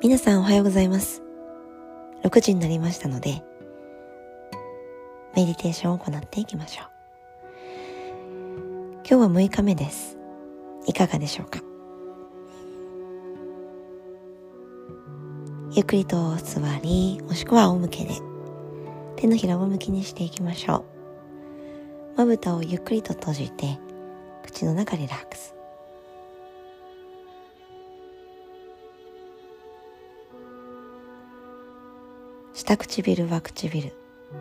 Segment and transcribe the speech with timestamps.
[0.00, 1.24] 皆さんおはようございます。
[2.22, 3.42] 6時になりましたので、
[5.34, 6.86] メディテーションを行っていきましょう。
[8.98, 10.16] 今日は6日目です。
[10.86, 11.58] いかがでしょうか？
[15.72, 18.14] ゆっくりと座り、もしくは仰向けで、
[19.16, 20.84] 手のひらを向きにしていきましょ
[22.14, 22.18] う。
[22.18, 23.80] まぶたをゆっくりと閉じて、
[24.44, 25.56] 口の中リラックス。
[32.58, 33.92] 下唇は唇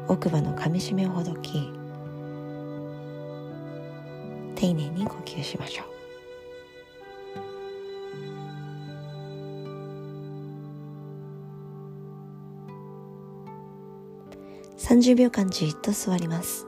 [0.07, 1.71] 奥歯のかみしめをほどき
[4.55, 5.88] 丁寧に呼吸しましょう。
[14.79, 16.65] 30秒間じっと座ります。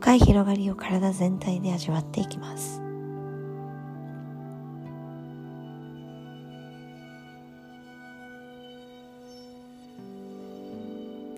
[0.00, 2.80] 深い広がりを体全体で味わっていきます。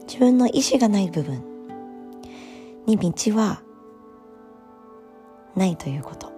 [0.06, 1.42] 自分の意志がない部分。
[2.86, 3.62] に道は
[5.56, 6.30] ないということ。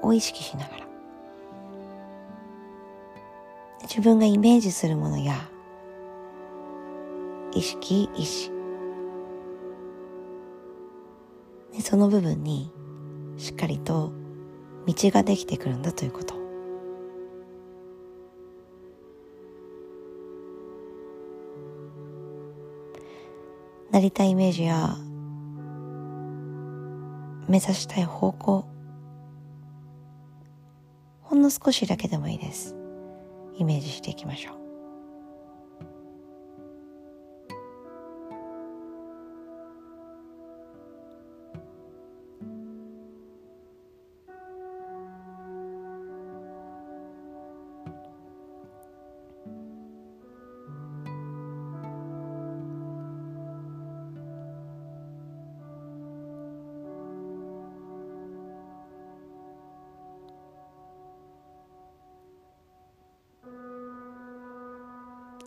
[0.00, 0.86] を意識しながら。
[3.82, 5.34] 自分がイメージするものや
[7.52, 8.61] 意識意志。
[11.80, 12.70] その部分に
[13.36, 14.12] しっかりと
[14.86, 16.34] 道ができてくるんだということ。
[23.90, 24.96] なりたいイメージや
[27.46, 28.64] 目指したい方向。
[31.20, 32.74] ほんの少しだけでもいいです。
[33.58, 34.61] イメージしていきましょう。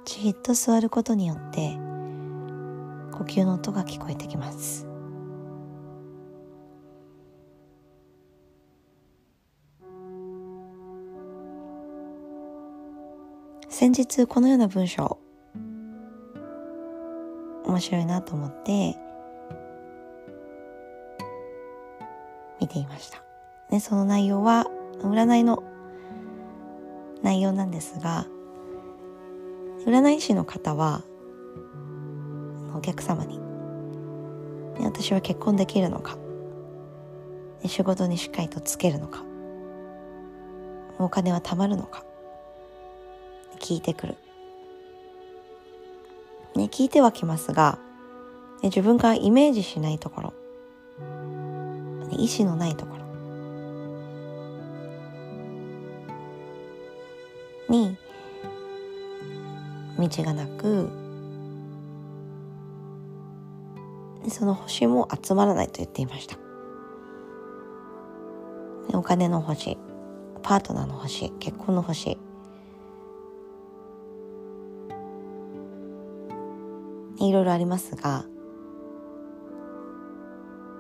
[0.05, 1.77] じっと座ることによって
[3.11, 4.88] 呼吸の音が聞こえてきます
[13.67, 15.19] 先日このような文章
[17.65, 18.95] 面白いなと思って
[22.61, 23.21] 見ていました。
[23.69, 24.67] ね、その内容は
[25.01, 25.63] 占いの
[27.21, 28.27] 内容なんですが
[29.85, 31.03] 占い師の方は
[32.75, 33.40] お客様に、
[34.79, 36.18] 私は結婚できるのか、
[37.68, 39.24] 仕事にしっかりとつけるのか
[41.00, 42.03] お金は貯まるのか
[43.59, 44.16] 聞いてくる、
[46.56, 47.79] ね、聞いてはきますが、
[48.62, 50.34] ね、自分がイメージしないところ、
[52.12, 53.06] 意志のないところ
[57.69, 57.97] に
[59.97, 60.89] 道がなく
[64.29, 66.38] その星も集まらないと言っていました
[68.94, 69.78] お金の星
[70.41, 72.17] パートナーの星結婚の星
[77.19, 78.25] いろいろありますが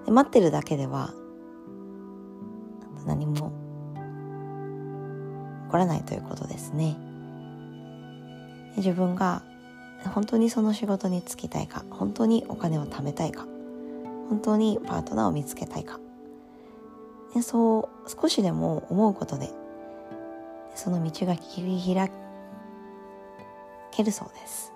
[0.07, 1.13] 待ってるだけでは
[3.05, 3.41] 何も起
[5.71, 6.95] こらないということですね。
[8.77, 9.43] 自分が
[10.13, 13.45] 本当にその仕事に就きたいか本当にお金を貯めたいか
[14.29, 15.99] 本当にパートナーを見つけたいか。
[17.33, 19.49] でそう少しでも思うことで
[20.73, 22.09] その道が切り開
[23.91, 24.71] けるそうです。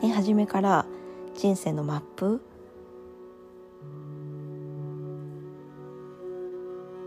[0.00, 0.86] で初めから
[1.34, 2.40] 人生のマップ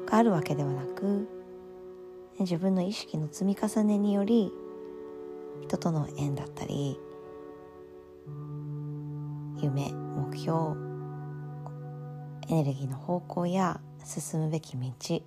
[0.05, 1.40] があるわけではなく
[2.39, 4.51] 自分の意識の積み重ねにより
[5.61, 6.99] 人との縁だったり
[9.61, 10.75] 夢目標
[12.49, 15.23] エネルギーの方向や進むべき道集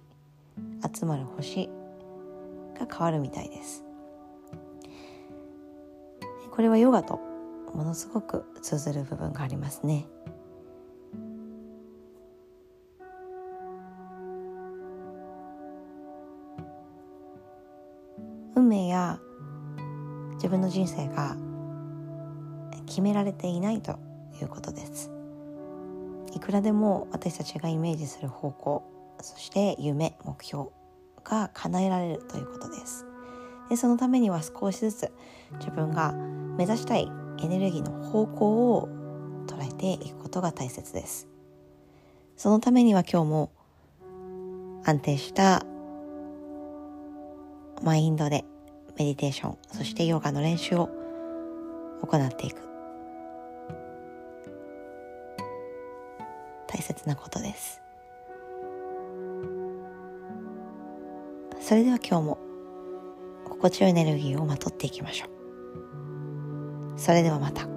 [1.07, 1.69] まる星
[2.79, 3.85] が変わるみたいです。
[6.51, 7.21] これはヨガと
[7.75, 10.07] ものすごく通ずる部分がありますね。
[18.57, 19.19] 運命や
[20.35, 21.37] 自分の人生が
[22.87, 23.99] 決められていないと
[24.41, 25.11] いうことです。
[26.33, 28.83] いくらでも私たちがイメージする方向
[29.21, 30.71] そして夢目標
[31.23, 33.07] が叶えられるということです。
[33.71, 35.13] でそのためには少しずつ
[35.59, 37.11] 自分が目指したい
[37.43, 38.89] エネルギーの方向を
[39.47, 41.29] 捉えていくことが大切です。
[42.37, 43.53] そのためには今日も
[44.85, 45.65] 安定した
[47.85, 48.47] マインドで
[48.99, 50.89] メディテーションそしてヨガの練習を
[52.01, 52.57] 行っていく。
[56.67, 57.83] 大切なことです。
[61.61, 62.39] それでは今日も
[63.45, 66.99] 心地よいエネルギーをまとっていきましょう。
[66.99, 67.74] それではまた。